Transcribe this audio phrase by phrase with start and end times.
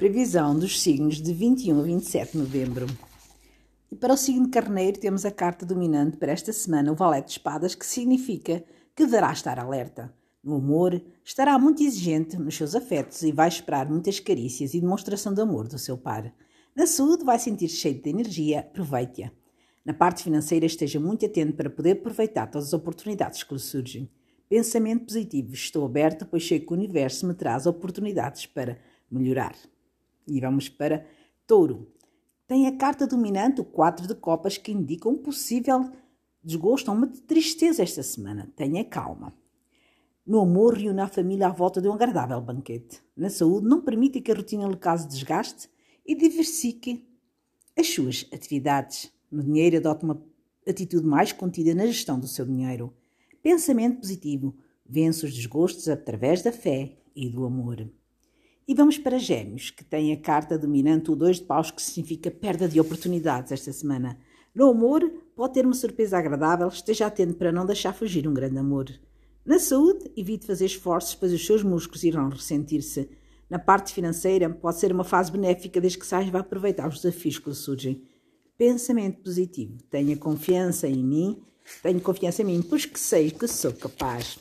[0.00, 2.86] Previsão dos signos de 21 a 27 de novembro.
[3.92, 7.26] E para o signo de Carneiro temos a carta dominante para esta semana, o Valete
[7.26, 8.64] de Espadas, que significa
[8.96, 10.10] que deverá estar alerta.
[10.42, 15.34] No amor, estará muito exigente nos seus afetos e vai esperar muitas carícias e demonstração
[15.34, 16.34] de amor do seu par.
[16.74, 19.30] Na saúde, vai sentir-se cheio de energia, aproveite-a.
[19.84, 24.10] Na parte financeira, esteja muito atento para poder aproveitar todas as oportunidades que lhe surgem.
[24.48, 25.52] Pensamento positivo.
[25.52, 28.78] Estou aberto, pois sei que o universo me traz oportunidades para
[29.10, 29.54] melhorar.
[30.30, 31.04] E vamos para
[31.46, 31.92] Touro.
[32.46, 35.90] Tem a carta dominante, o 4 de copas, que indica um possível
[36.42, 38.50] desgosto ou uma tristeza esta semana.
[38.56, 39.34] Tenha calma.
[40.26, 43.02] No amor, reúne a família à volta de um agradável banquete.
[43.16, 45.68] Na saúde, não permita que a rotina lhe cause desgaste
[46.06, 47.08] e diversifique
[47.76, 49.12] as suas atividades.
[49.30, 50.22] No dinheiro, adote uma
[50.66, 52.94] atitude mais contida na gestão do seu dinheiro.
[53.42, 54.56] Pensamento positivo.
[54.86, 57.88] Vence os desgostos através da fé e do amor.
[58.70, 62.30] E vamos para Gêmeos, que tem a carta dominante o 2 de paus, que significa
[62.30, 64.16] perda de oportunidades esta semana.
[64.54, 65.02] No amor,
[65.34, 68.86] pode ter uma surpresa agradável, esteja atento para não deixar fugir um grande amor.
[69.44, 73.10] Na saúde, evite fazer esforços, pois os seus músculos irão ressentir-se.
[73.50, 77.48] Na parte financeira, pode ser uma fase benéfica desde que saiba aproveitar os desafios que
[77.48, 78.04] lhe surgem.
[78.56, 79.78] Pensamento positivo.
[79.90, 81.42] Tenha confiança em mim,
[81.82, 84.38] tenho confiança em mim, pois que sei que sou capaz.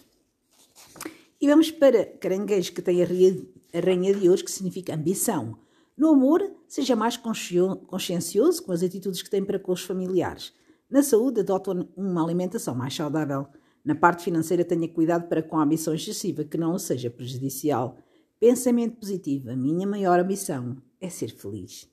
[1.41, 5.57] E vamos para Caranguejo, que tem a rainha de hoje, que significa ambição.
[5.95, 10.53] No amor, seja mais consciencioso com as atitudes que tem para com os familiares.
[10.89, 13.47] Na saúde, adota uma alimentação mais saudável.
[13.85, 17.97] Na parte financeira, tenha cuidado para com a ambição excessiva, que não seja prejudicial.
[18.37, 19.49] Pensamento positivo.
[19.49, 21.89] A minha maior ambição é ser feliz.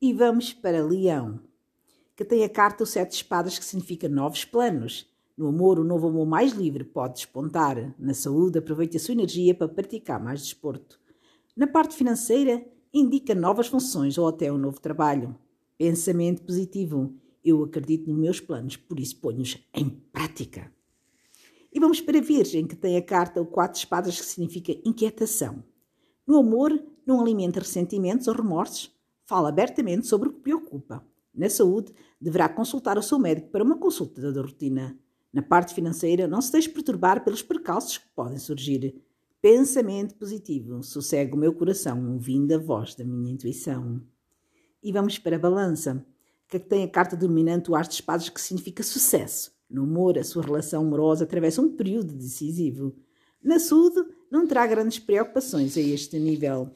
[0.00, 1.40] E vamos para Leão,
[2.14, 5.08] que tem a carta o Sete Espadas, que significa novos planos.
[5.38, 7.94] No amor, o novo amor mais livre pode despontar.
[7.96, 10.98] Na saúde, aproveite a sua energia para praticar mais desporto.
[11.56, 15.38] Na parte financeira, indica novas funções ou até um novo trabalho.
[15.78, 17.14] Pensamento positivo.
[17.44, 20.72] Eu acredito nos meus planos, por isso ponho-os em prática.
[21.72, 24.72] E vamos para a Virgem, que tem a carta o Quatro de Espadas, que significa
[24.84, 25.62] inquietação.
[26.26, 28.90] No amor, não alimenta ressentimentos ou remorsos.
[29.24, 31.06] Fala abertamente sobre o que preocupa.
[31.32, 34.98] Na saúde, deverá consultar o seu médico para uma consulta da rotina.
[35.32, 39.02] Na parte financeira, não se deixe perturbar pelos percalços que podem surgir.
[39.40, 44.02] Pensamento positivo, sossego o meu coração, ouvindo a voz da minha intuição.
[44.82, 46.04] E vamos para a balança,
[46.48, 49.52] que tem a carta dominante o ar de espadas, que significa sucesso.
[49.70, 52.96] No amor, a sua relação amorosa atravessa um período decisivo.
[53.42, 56.70] Na saúde, não terá grandes preocupações a este nível.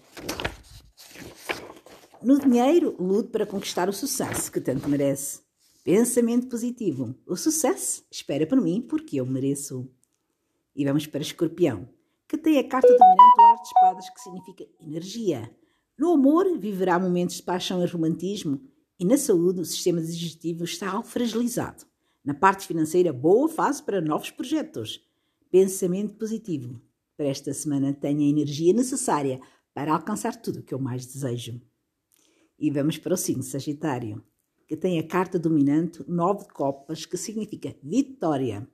[2.23, 5.41] No dinheiro, lute para conquistar o sucesso que tanto merece.
[5.85, 7.13] Pensamento positivo.
[7.27, 9.91] O sucesso espera por mim porque eu mereço.
[10.77, 11.89] E vamos para Escorpião,
[12.29, 15.51] que tem a carta dominante do ar de espadas, que significa energia.
[15.99, 18.63] No amor, viverá momentos de paixão e romantismo,
[18.97, 21.85] e na saúde, o sistema digestivo está fragilizado.
[22.25, 25.05] Na parte financeira, boa fase para novos projetos.
[25.51, 26.81] Pensamento positivo.
[27.17, 29.41] Para esta semana, tenha a energia necessária
[29.75, 31.61] para alcançar tudo o que eu mais desejo.
[32.57, 34.25] E vamos para o signo Sagitário
[34.67, 38.67] que tem a carta dominante nove de copas, que significa vitória.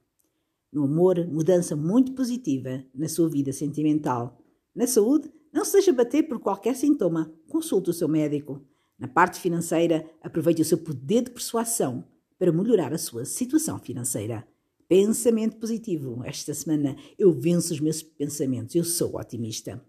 [0.72, 4.38] No amor, mudança muito positiva na sua vida sentimental.
[4.74, 8.62] Na saúde, não se deixe bater por qualquer sintoma, consulte o seu médico.
[8.98, 12.04] Na parte financeira, aproveite o seu poder de persuasão
[12.38, 14.46] para melhorar a sua situação financeira.
[14.88, 16.22] Pensamento positivo.
[16.24, 19.82] Esta semana eu venço os meus pensamentos, eu sou otimista.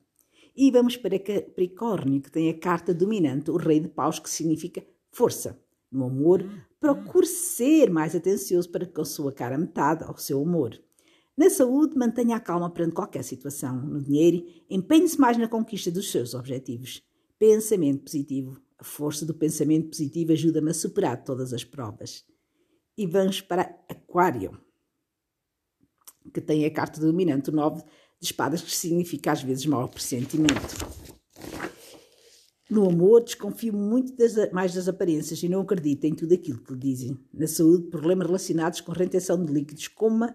[0.56, 4.84] E vamos para Capricórnio, que tem a carta dominante, o Rei de Paus, que significa
[5.12, 5.58] força.
[5.92, 6.48] No amor,
[6.80, 10.80] procure ser mais atencioso para com a sua cara metade ao seu amor.
[11.36, 13.82] Na saúde, mantenha a calma perante qualquer situação.
[13.82, 17.02] No dinheiro, empenhe-se mais na conquista dos seus objetivos.
[17.40, 18.62] Pensamento positivo.
[18.78, 22.26] A força do pensamento positivo ajuda-me a superar todas as provas.
[22.98, 24.60] E vamos para Aquário,
[26.34, 30.99] que tem a carta dominante, o 9 de espadas, que significa às vezes mau pressentimento.
[32.70, 36.74] No amor, desconfio muito das, mais das aparências e não acredito em tudo aquilo que
[36.74, 37.18] lhe dizem.
[37.34, 40.32] Na saúde, problemas relacionados com retenção de líquidos, como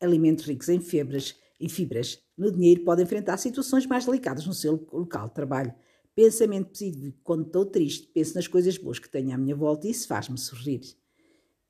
[0.00, 1.36] alimentos ricos em fibras,
[1.68, 2.18] fibras.
[2.36, 5.72] No dinheiro, pode enfrentar situações mais delicadas no seu local de trabalho.
[6.16, 7.14] Pensamento positivo.
[7.22, 10.36] Quando estou triste, penso nas coisas boas que tenho à minha volta e isso faz-me
[10.36, 10.80] sorrir.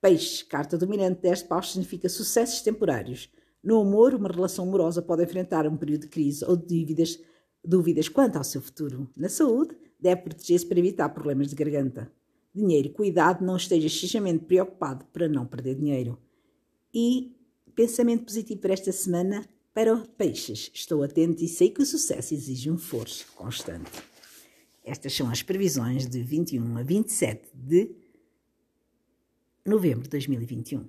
[0.00, 3.30] Peixe, carta dominante deste paus, significa sucessos temporários.
[3.62, 7.18] No amor, uma relação amorosa pode enfrentar um período de crise ou de dívidas,
[7.64, 9.08] dúvidas quanto ao seu futuro.
[9.16, 12.10] Na saúde, deve proteger-se para evitar problemas de garganta.
[12.54, 16.18] Dinheiro, cuidado, não esteja excessivamente preocupado para não perder dinheiro.
[16.92, 17.36] E
[17.74, 20.70] pensamento positivo para esta semana para peixes.
[20.74, 24.02] Estou atento e sei que o sucesso exige um esforço constante.
[24.84, 27.94] Estas são as previsões de 21 a 27 de
[29.64, 30.88] novembro de 2021.